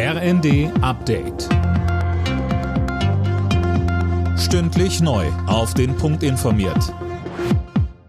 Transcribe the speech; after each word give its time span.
RND 0.00 0.70
Update. 0.80 1.48
Stündlich 4.38 5.00
neu. 5.00 5.26
Auf 5.48 5.74
den 5.74 5.96
Punkt 5.96 6.22
informiert. 6.22 6.94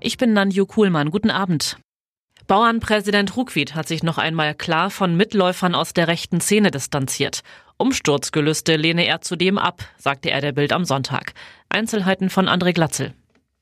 Ich 0.00 0.16
bin 0.16 0.32
Nanju 0.32 0.66
Kuhlmann. 0.66 1.12
Guten 1.12 1.30
Abend. 1.30 1.76
Bauernpräsident 2.48 3.36
Ruckwied 3.36 3.76
hat 3.76 3.86
sich 3.86 4.02
noch 4.02 4.18
einmal 4.18 4.56
klar 4.56 4.90
von 4.90 5.16
Mitläufern 5.16 5.76
aus 5.76 5.92
der 5.92 6.08
rechten 6.08 6.40
Szene 6.40 6.72
distanziert. 6.72 7.42
Umsturzgelüste 7.76 8.74
lehne 8.74 9.06
er 9.06 9.20
zudem 9.20 9.56
ab, 9.56 9.84
sagte 9.96 10.32
er 10.32 10.40
der 10.40 10.50
Bild 10.50 10.72
am 10.72 10.84
Sonntag. 10.84 11.34
Einzelheiten 11.68 12.30
von 12.30 12.48
André 12.48 12.72
Glatzel. 12.72 13.14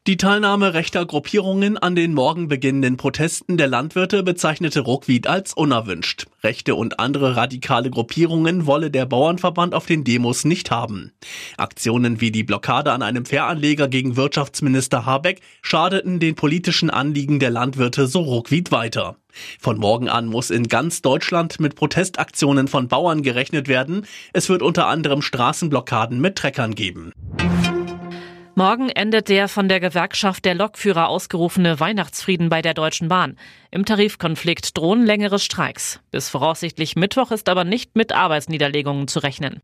Die 0.06 0.18
Teilnahme 0.18 0.74
rechter 0.74 1.06
Gruppierungen 1.06 1.78
an 1.78 1.94
den 1.94 2.12
morgen 2.12 2.46
beginnenden 2.46 2.98
Protesten 2.98 3.56
der 3.56 3.68
Landwirte 3.68 4.22
bezeichnete 4.22 4.80
Ruckwied 4.80 5.26
als 5.26 5.54
unerwünscht. 5.54 6.26
Rechte 6.42 6.74
und 6.74 7.00
andere 7.00 7.36
radikale 7.36 7.88
Gruppierungen 7.88 8.66
wolle 8.66 8.90
der 8.90 9.06
Bauernverband 9.06 9.74
auf 9.74 9.86
den 9.86 10.04
Demos 10.04 10.44
nicht 10.44 10.70
haben. 10.70 11.12
Aktionen 11.56 12.20
wie 12.20 12.30
die 12.30 12.44
Blockade 12.44 12.92
an 12.92 13.00
einem 13.00 13.24
Fähranleger 13.24 13.88
gegen 13.88 14.14
Wirtschaftsminister 14.14 15.06
Habeck 15.06 15.40
schadeten 15.62 16.20
den 16.20 16.34
politischen 16.34 16.90
Anliegen 16.90 17.38
der 17.38 17.48
Landwirte 17.48 18.06
so 18.06 18.20
Ruckwied 18.20 18.72
weiter. 18.72 19.16
Von 19.58 19.78
morgen 19.78 20.10
an 20.10 20.26
muss 20.26 20.50
in 20.50 20.68
ganz 20.68 21.00
Deutschland 21.00 21.60
mit 21.60 21.76
Protestaktionen 21.76 22.68
von 22.68 22.88
Bauern 22.88 23.22
gerechnet 23.22 23.68
werden. 23.68 24.06
Es 24.34 24.50
wird 24.50 24.60
unter 24.60 24.86
anderem 24.86 25.22
Straßenblockaden 25.22 26.20
mit 26.20 26.36
Treckern 26.36 26.74
geben. 26.74 27.10
Morgen 28.56 28.88
endet 28.88 29.28
der 29.28 29.48
von 29.48 29.68
der 29.68 29.80
Gewerkschaft 29.80 30.44
der 30.44 30.54
Lokführer 30.54 31.08
ausgerufene 31.08 31.80
Weihnachtsfrieden 31.80 32.50
bei 32.50 32.62
der 32.62 32.72
Deutschen 32.72 33.08
Bahn. 33.08 33.36
Im 33.72 33.84
Tarifkonflikt 33.84 34.78
drohen 34.78 35.04
längere 35.04 35.40
Streiks. 35.40 35.98
Bis 36.12 36.28
voraussichtlich 36.28 36.94
Mittwoch 36.94 37.32
ist 37.32 37.48
aber 37.48 37.64
nicht 37.64 37.96
mit 37.96 38.12
Arbeitsniederlegungen 38.12 39.08
zu 39.08 39.18
rechnen. 39.18 39.60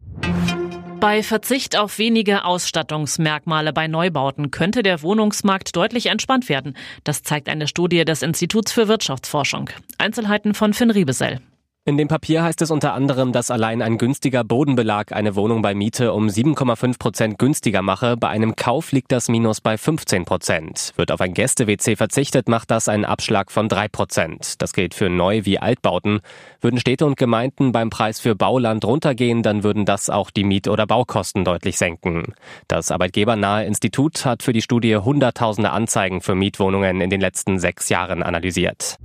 Bei 0.98 1.22
Verzicht 1.22 1.78
auf 1.78 1.98
wenige 1.98 2.44
Ausstattungsmerkmale 2.44 3.72
bei 3.72 3.86
Neubauten 3.86 4.50
könnte 4.50 4.82
der 4.82 5.02
Wohnungsmarkt 5.02 5.76
deutlich 5.76 6.06
entspannt 6.06 6.48
werden. 6.48 6.76
Das 7.04 7.22
zeigt 7.22 7.48
eine 7.48 7.68
Studie 7.68 8.04
des 8.04 8.22
Instituts 8.22 8.72
für 8.72 8.88
Wirtschaftsforschung. 8.88 9.70
Einzelheiten 9.98 10.52
von 10.52 10.74
Finn 10.74 10.90
Riebesell. 10.90 11.40
In 11.90 11.96
dem 11.96 12.06
Papier 12.06 12.44
heißt 12.44 12.62
es 12.62 12.70
unter 12.70 12.94
anderem, 12.94 13.32
dass 13.32 13.50
allein 13.50 13.82
ein 13.82 13.98
günstiger 13.98 14.44
Bodenbelag 14.44 15.10
eine 15.10 15.34
Wohnung 15.34 15.60
bei 15.60 15.74
Miete 15.74 16.12
um 16.12 16.28
7,5 16.28 17.00
Prozent 17.00 17.38
günstiger 17.40 17.82
mache. 17.82 18.16
Bei 18.16 18.28
einem 18.28 18.54
Kauf 18.54 18.92
liegt 18.92 19.10
das 19.10 19.28
Minus 19.28 19.60
bei 19.60 19.76
15 19.76 20.24
Prozent. 20.24 20.92
Wird 20.94 21.10
auf 21.10 21.20
ein 21.20 21.34
Gäste-WC 21.34 21.96
verzichtet, 21.96 22.48
macht 22.48 22.70
das 22.70 22.86
einen 22.86 23.04
Abschlag 23.04 23.50
von 23.50 23.68
3 23.68 23.88
Prozent. 23.88 24.62
Das 24.62 24.72
gilt 24.72 24.94
für 24.94 25.10
Neu- 25.10 25.40
wie 25.42 25.58
Altbauten. 25.58 26.20
Würden 26.60 26.78
Städte 26.78 27.06
und 27.06 27.16
Gemeinden 27.16 27.72
beim 27.72 27.90
Preis 27.90 28.20
für 28.20 28.36
Bauland 28.36 28.84
runtergehen, 28.84 29.42
dann 29.42 29.64
würden 29.64 29.84
das 29.84 30.10
auch 30.10 30.30
die 30.30 30.44
Miet- 30.44 30.68
oder 30.68 30.86
Baukosten 30.86 31.44
deutlich 31.44 31.76
senken. 31.76 32.34
Das 32.68 32.92
arbeitgebernahe 32.92 33.64
Institut 33.64 34.24
hat 34.24 34.44
für 34.44 34.52
die 34.52 34.62
Studie 34.62 34.94
hunderttausende 34.94 35.70
Anzeigen 35.70 36.20
für 36.20 36.36
Mietwohnungen 36.36 37.00
in 37.00 37.10
den 37.10 37.20
letzten 37.20 37.58
sechs 37.58 37.88
Jahren 37.88 38.22
analysiert. 38.22 38.96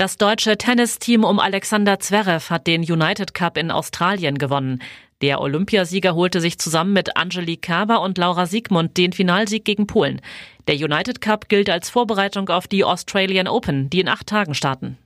Das 0.00 0.16
deutsche 0.16 0.56
Tennisteam 0.56 1.24
um 1.24 1.38
Alexander 1.38 2.00
Zverev 2.00 2.48
hat 2.48 2.66
den 2.66 2.80
United 2.80 3.34
Cup 3.34 3.58
in 3.58 3.70
Australien 3.70 4.38
gewonnen. 4.38 4.80
Der 5.20 5.42
Olympiasieger 5.42 6.14
holte 6.14 6.40
sich 6.40 6.58
zusammen 6.58 6.94
mit 6.94 7.18
Angelique 7.18 7.60
Kerber 7.60 8.00
und 8.00 8.16
Laura 8.16 8.46
Siegmund 8.46 8.96
den 8.96 9.12
Finalsieg 9.12 9.66
gegen 9.66 9.86
Polen. 9.86 10.22
Der 10.68 10.76
United 10.76 11.20
Cup 11.20 11.50
gilt 11.50 11.68
als 11.68 11.90
Vorbereitung 11.90 12.48
auf 12.48 12.66
die 12.66 12.82
Australian 12.82 13.46
Open, 13.46 13.90
die 13.90 14.00
in 14.00 14.08
acht 14.08 14.26
Tagen 14.26 14.54
starten. 14.54 14.96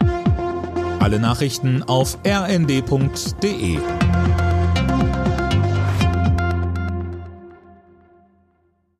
Alle 1.00 1.18
Nachrichten 1.18 1.82
auf 1.82 2.16
rnd.de 2.24 3.78